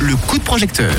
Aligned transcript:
Le 0.00 0.16
coup 0.16 0.38
de 0.38 0.42
projecteur. 0.42 0.92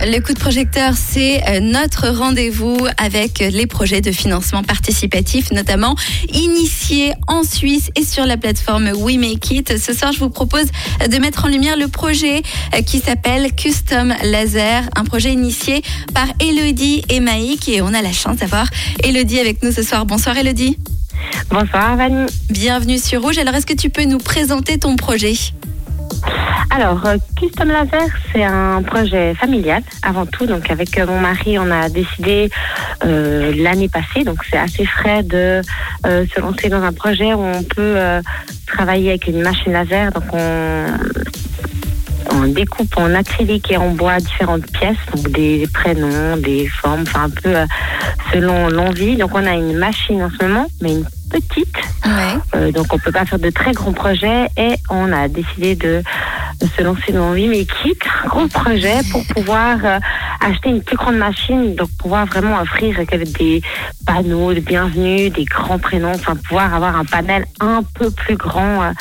Le 0.00 0.18
coup 0.20 0.32
de 0.32 0.38
projecteur, 0.38 0.94
c'est 0.96 1.42
euh, 1.46 1.60
notre 1.60 2.08
rendez-vous 2.08 2.78
avec 2.96 3.40
les 3.40 3.66
projets 3.66 4.00
de 4.00 4.12
financement 4.12 4.62
participatif, 4.62 5.50
notamment 5.50 5.94
initiés 6.32 7.12
en 7.28 7.42
Suisse 7.42 7.90
et 7.96 8.04
sur 8.04 8.24
la 8.24 8.38
plateforme 8.38 8.92
We 8.96 9.18
Make 9.18 9.50
It. 9.50 9.78
Ce 9.78 9.92
soir, 9.92 10.12
je 10.12 10.20
vous 10.20 10.30
propose 10.30 10.68
de 11.06 11.18
mettre 11.18 11.44
en 11.44 11.48
lumière 11.48 11.76
le 11.76 11.88
projet 11.88 12.42
euh, 12.74 12.80
qui 12.80 13.00
s'appelle 13.00 13.54
Custom 13.54 14.14
Laser, 14.22 14.84
un 14.96 15.04
projet 15.04 15.34
initié 15.34 15.82
par 16.14 16.28
Elodie 16.40 17.02
et 17.10 17.20
Maïk. 17.20 17.68
Et 17.68 17.82
on 17.82 17.92
a 17.92 18.00
la 18.00 18.12
chance 18.12 18.38
d'avoir 18.38 18.70
Elodie 19.04 19.38
avec 19.38 19.62
nous 19.62 19.72
ce 19.72 19.82
soir. 19.82 20.06
Bonsoir 20.06 20.38
Elodie. 20.38 20.78
Bonsoir 21.50 21.96
Vanny. 21.96 22.26
Bienvenue 22.50 22.98
sur 22.98 23.22
Rouge. 23.22 23.38
Alors, 23.38 23.54
est-ce 23.54 23.66
que 23.66 23.74
tu 23.74 23.90
peux 23.90 24.04
nous 24.04 24.18
présenter 24.18 24.78
ton 24.78 24.96
projet 24.96 25.34
alors, 26.74 27.04
euh, 27.04 27.18
Custom 27.38 27.68
Laser, 27.68 28.06
c'est 28.32 28.44
un 28.44 28.82
projet 28.82 29.34
familial 29.34 29.82
avant 30.02 30.24
tout. 30.24 30.46
Donc, 30.46 30.70
avec 30.70 30.98
euh, 30.98 31.06
mon 31.06 31.20
mari, 31.20 31.58
on 31.58 31.70
a 31.70 31.90
décidé 31.90 32.48
euh, 33.04 33.52
l'année 33.56 33.90
passée, 33.90 34.24
donc 34.24 34.38
c'est 34.50 34.56
assez 34.56 34.86
frais 34.86 35.22
de 35.22 35.60
se 36.04 36.40
lancer 36.40 36.70
dans 36.70 36.82
un 36.82 36.94
projet 36.94 37.34
où 37.34 37.40
on 37.40 37.62
peut 37.62 37.96
travailler 38.66 39.10
avec 39.10 39.26
une 39.26 39.42
machine 39.42 39.72
laser. 39.72 40.12
Donc, 40.12 40.24
on, 40.32 40.86
on 42.32 42.46
découpe 42.46 42.96
en 42.96 43.14
acrylique 43.14 43.70
et 43.70 43.76
en 43.76 43.90
bois 43.90 44.18
différentes 44.18 44.66
pièces, 44.72 44.96
donc 45.14 45.30
des 45.30 45.68
prénoms, 45.74 46.38
des 46.38 46.68
formes, 46.68 47.02
enfin 47.02 47.24
un 47.24 47.30
peu 47.30 47.54
selon 48.32 48.68
l'envie. 48.68 49.16
Donc, 49.16 49.32
on 49.34 49.44
a 49.44 49.54
une 49.54 49.76
machine 49.76 50.22
en 50.22 50.30
ce 50.30 50.46
moment, 50.46 50.66
mais 50.80 50.92
une 50.92 51.04
petite. 51.32 51.76
Euh, 52.54 52.70
donc 52.72 52.86
on 52.92 52.98
peut 52.98 53.12
pas 53.12 53.24
faire 53.24 53.38
de 53.38 53.50
très 53.50 53.72
grands 53.72 53.92
projets 53.92 54.48
et 54.56 54.74
on 54.90 55.12
a 55.12 55.28
décidé 55.28 55.74
de, 55.74 56.02
se 56.76 56.82
lancer 56.82 57.12
dans 57.12 57.32
Oui 57.32 57.48
mais 57.48 57.64
quitte 57.64 58.02
un 58.24 58.28
gros 58.28 58.46
projet 58.46 59.00
pour 59.10 59.24
pouvoir 59.26 59.78
euh, 59.84 59.98
acheter 60.40 60.70
une 60.70 60.82
plus 60.82 60.96
grande 60.96 61.16
machine, 61.16 61.74
donc 61.74 61.88
pouvoir 61.98 62.26
vraiment 62.26 62.60
offrir 62.60 62.96
des 63.38 63.62
panneaux 64.06 64.52
de 64.52 64.60
bienvenue, 64.60 65.30
des 65.30 65.44
grands 65.44 65.78
prénoms, 65.78 66.12
enfin 66.14 66.36
pouvoir 66.36 66.74
avoir 66.74 66.96
un 66.96 67.04
panel 67.04 67.46
un 67.60 67.82
peu 67.94 68.10
plus 68.10 68.36
grand. 68.36 68.82
Euh, 68.82 68.92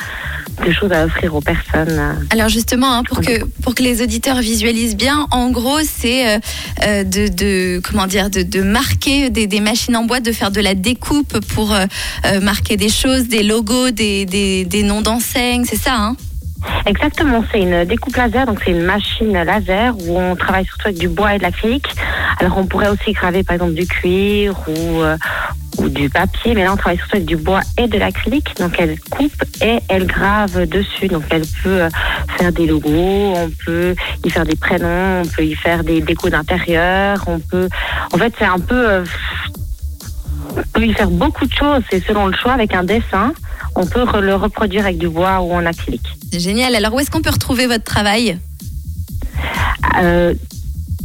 de 0.65 0.71
choses 0.71 0.91
à 0.91 1.05
offrir 1.05 1.35
aux 1.35 1.41
personnes. 1.41 2.17
Alors 2.29 2.49
justement, 2.49 2.93
hein, 2.93 3.03
pour 3.03 3.21
que 3.21 3.43
pour 3.63 3.75
que 3.75 3.83
les 3.83 4.01
auditeurs 4.01 4.37
visualisent 4.37 4.97
bien, 4.97 5.27
en 5.31 5.49
gros, 5.49 5.79
c'est 5.83 6.39
de, 6.81 7.27
de, 7.27 7.81
comment 7.83 8.07
dire 8.07 8.29
de, 8.29 8.43
de 8.43 8.61
marquer 8.61 9.29
des, 9.29 9.47
des, 9.47 9.59
machines 9.59 9.95
en 9.95 10.03
bois, 10.03 10.19
de 10.19 10.31
faire 10.31 10.51
de 10.51 10.61
la 10.61 10.73
découpe 10.73 11.39
pour 11.53 11.73
euh, 12.25 12.39
marquer 12.41 12.77
des 12.77 12.89
choses, 12.89 13.27
des 13.27 13.43
logos, 13.43 13.91
des, 13.91 14.25
des, 14.25 14.83
noms 14.83 15.01
d'enseignes, 15.01 15.65
c'est 15.65 15.77
ça 15.77 15.95
hein? 15.95 16.15
Exactement, 16.85 17.43
c'est 17.51 17.61
une 17.61 17.85
découpe 17.85 18.15
laser, 18.15 18.45
donc 18.45 18.61
c'est 18.63 18.71
une 18.71 18.83
machine 18.83 19.33
laser 19.33 19.95
où 19.97 20.19
on 20.19 20.35
travaille 20.35 20.65
surtout 20.65 20.89
avec 20.89 20.99
du 20.99 21.07
bois 21.07 21.33
et 21.33 21.37
de 21.39 21.43
l'acrylique. 21.43 21.87
Alors 22.39 22.57
on 22.57 22.67
pourrait 22.67 22.89
aussi 22.89 23.13
graver 23.13 23.43
par 23.43 23.55
exemple 23.55 23.73
du 23.73 23.87
cuir 23.87 24.55
ou, 24.67 25.01
euh, 25.01 25.17
ou 25.81 25.89
du 25.89 26.09
papier, 26.09 26.53
mais 26.53 26.63
là 26.63 26.73
on 26.73 26.77
travaille 26.77 26.97
surtout 26.97 27.17
avec 27.17 27.27
du 27.27 27.37
bois 27.37 27.61
et 27.77 27.87
de 27.87 27.97
l'acrylique. 27.97 28.55
Donc 28.59 28.75
elle 28.79 28.99
coupe 28.99 29.43
et 29.61 29.79
elle 29.89 30.05
grave 30.05 30.67
dessus. 30.67 31.07
Donc 31.07 31.23
elle 31.29 31.45
peut 31.63 31.81
euh, 31.83 31.89
faire 32.37 32.51
des 32.51 32.67
logos, 32.67 33.33
on 33.35 33.49
peut 33.65 33.95
y 34.23 34.29
faire 34.29 34.45
des 34.45 34.55
prénoms, 34.55 35.21
on 35.23 35.27
peut 35.27 35.43
y 35.43 35.55
faire 35.55 35.83
des 35.83 36.01
décos 36.01 36.29
d'intérieur, 36.29 37.23
on 37.27 37.39
peut. 37.39 37.67
En 38.13 38.17
fait 38.17 38.33
c'est 38.37 38.45
un 38.45 38.59
peu 38.59 39.03
on 40.57 40.61
peut 40.73 40.85
y 40.85 40.93
faire 40.93 41.09
beaucoup 41.09 41.45
de 41.45 41.53
choses, 41.53 41.81
c'est 41.89 42.03
selon 42.05 42.27
le 42.27 42.33
choix 42.35 42.53
avec 42.53 42.73
un 42.73 42.83
dessin. 42.83 43.33
On 43.75 43.85
peut 43.85 44.05
le 44.19 44.35
reproduire 44.35 44.83
avec 44.83 44.97
du 44.97 45.07
bois 45.07 45.39
ou 45.41 45.53
en 45.53 45.65
acrylique. 45.65 46.07
Génial. 46.33 46.75
Alors 46.75 46.93
où 46.93 46.99
est-ce 46.99 47.09
qu'on 47.09 47.21
peut 47.21 47.29
retrouver 47.29 47.67
votre 47.67 47.83
travail? 47.83 48.37
Euh, 50.01 50.33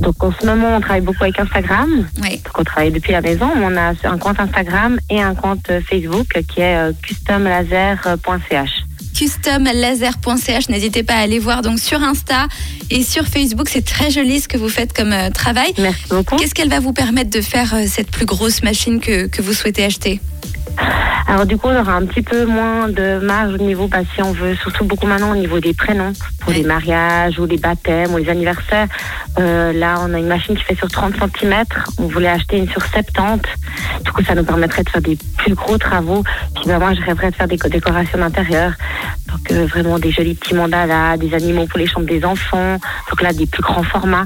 donc 0.01 0.23
en 0.23 0.33
ce 0.33 0.45
moment, 0.47 0.77
on 0.77 0.81
travaille 0.81 1.01
beaucoup 1.01 1.23
avec 1.23 1.39
Instagram. 1.39 2.07
Oui. 2.23 2.41
Donc 2.45 2.59
on 2.59 2.65
travaille 2.65 2.91
depuis 2.91 3.13
la 3.13 3.21
maison. 3.21 3.51
On 3.57 3.77
a 3.77 3.93
un 4.05 4.19
compte 4.19 4.39
Instagram 4.39 4.99
et 5.11 5.23
un 5.23 5.35
compte 5.35 5.71
Facebook 5.89 6.27
qui 6.49 6.61
est 6.61 6.77
euh, 6.77 6.93
customlaser.ch 7.03 8.71
customlaser.ch. 9.17 10.69
N'hésitez 10.69 11.03
pas 11.03 11.15
à 11.15 11.21
aller 11.21 11.39
voir 11.39 11.63
donc 11.63 11.79
sur 11.79 12.03
Insta 12.03 12.49
et 12.91 13.03
sur 13.03 13.25
Facebook. 13.25 13.69
C'est 13.71 13.85
très 13.85 14.11
joli 14.11 14.41
ce 14.41 14.49
que 14.49 14.59
vous 14.59 14.69
faites 14.69 14.93
comme 14.93 15.13
euh, 15.13 15.31
travail. 15.31 15.73
Merci 15.79 16.05
beaucoup. 16.11 16.37
Qu'est-ce 16.37 16.55
qu'elle 16.55 16.69
va 16.69 16.81
vous 16.81 16.93
permettre 16.93 17.31
de 17.31 17.41
faire 17.41 17.75
euh, 17.75 17.85
cette 17.87 18.11
plus 18.11 18.27
grosse 18.27 18.63
machine 18.63 19.01
que, 19.01 19.27
que 19.27 19.41
vous 19.41 19.55
souhaitez 19.55 19.85
acheter? 19.85 20.21
Alors 21.29 21.45
du 21.45 21.57
coup, 21.57 21.69
on 21.69 21.81
aura 21.81 21.95
un 21.95 22.07
petit 22.07 22.23
peu 22.23 22.47
moins 22.47 22.89
de 22.89 23.19
marge 23.19 23.55
au 23.55 23.59
niveau, 23.59 23.89
bah, 23.89 23.99
si 24.15 24.23
on 24.23 24.33
veut, 24.33 24.55
surtout 24.55 24.85
beaucoup 24.85 25.07
maintenant 25.07 25.33
au 25.33 25.37
niveau 25.37 25.59
des 25.59 25.75
prénoms, 25.75 26.13
pour 26.41 26.53
les 26.53 26.63
mariages 26.63 27.39
ou 27.41 27.47
les 27.47 27.59
baptêmes 27.59 28.15
ou 28.15 28.19
les 28.19 28.29
anniversaires. 28.29 28.87
Euh, 29.39 29.73
là, 29.73 29.97
on 30.01 30.15
a 30.15 30.19
une 30.19 30.29
machine 30.29 30.57
qui 30.57 30.63
fait 30.63 30.77
sur 30.77 30.89
30 30.89 31.15
cm. 31.15 31.65
On 31.99 32.07
voulait 32.07 32.29
acheter 32.29 32.59
une 32.59 32.69
sur 32.69 32.81
70. 32.81 33.43
Du 34.05 34.13
coup, 34.13 34.23
ça 34.23 34.37
nous 34.37 34.45
permettrait 34.45 34.85
de 34.85 34.89
faire 34.89 35.03
des 35.03 35.19
plus 35.37 35.55
gros 35.55 35.79
travaux. 35.79 36.23
Puis 36.55 36.65
bah, 36.67 36.79
moi, 36.79 36.95
je 36.95 37.03
rêverais 37.03 37.33
de 37.33 37.37
faire 37.37 37.49
des 37.49 37.57
décorations 37.57 38.19
d'intérieur. 38.19 38.73
Donc 39.29 39.51
euh, 39.51 39.67
vraiment 39.67 39.99
des 39.99 40.13
jolis 40.13 40.35
petits 40.35 40.55
mandalas, 40.55 41.17
des 41.17 41.35
animaux 41.35 41.67
pour 41.67 41.79
les 41.79 41.87
chambres 41.89 42.07
des 42.07 42.25
enfants. 42.25 42.79
Donc 43.11 43.21
là, 43.21 43.33
des 43.33 43.47
plus 43.47 43.63
grands 43.63 43.83
formats 43.83 44.25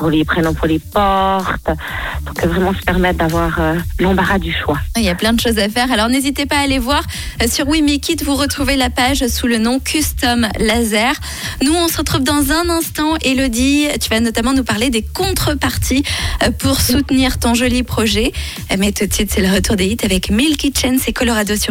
pour 0.00 0.08
les 0.08 0.24
prénoms 0.24 0.54
pour 0.54 0.66
les 0.66 0.78
portes. 0.78 1.70
Donc 2.24 2.42
vraiment 2.46 2.72
se 2.72 2.80
permettre 2.80 3.18
d'avoir 3.18 3.60
euh, 3.60 3.74
l'embarras 3.98 4.38
du 4.38 4.50
choix. 4.50 4.78
Il 4.96 5.02
y 5.02 5.10
a 5.10 5.14
plein 5.14 5.34
de 5.34 5.40
choses 5.40 5.58
à 5.58 5.68
faire. 5.68 5.92
Alors 5.92 6.08
n'hésitez 6.08 6.46
pas 6.46 6.56
à 6.56 6.60
aller 6.60 6.78
voir 6.78 7.02
euh, 7.42 7.46
sur 7.46 7.68
Wimikit. 7.68 8.16
Vous 8.24 8.34
retrouvez 8.34 8.76
la 8.76 8.88
page 8.88 9.26
sous 9.26 9.46
le 9.46 9.58
nom 9.58 9.78
Custom 9.78 10.48
Laser. 10.58 11.12
Nous, 11.62 11.74
on 11.74 11.88
se 11.88 11.98
retrouve 11.98 12.22
dans 12.22 12.50
un 12.50 12.70
instant. 12.70 13.16
Elodie, 13.22 13.88
tu 14.00 14.08
vas 14.08 14.20
notamment 14.20 14.54
nous 14.54 14.64
parler 14.64 14.88
des 14.88 15.02
contreparties 15.02 16.02
euh, 16.42 16.50
pour 16.50 16.80
soutenir 16.80 17.38
ton 17.38 17.52
joli 17.52 17.82
projet. 17.82 18.32
Mais 18.78 18.92
tout 18.92 19.06
de 19.06 19.12
suite, 19.12 19.30
c'est 19.30 19.42
le 19.42 19.54
retour 19.54 19.76
des 19.76 19.84
hits 19.84 19.98
avec 20.02 20.30
Milk 20.30 20.56
Kitchen, 20.56 20.98
c'est 20.98 21.12
Colorado 21.12 21.56
sur 21.56 21.68